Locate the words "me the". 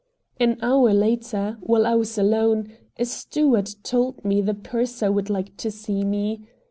4.25-4.55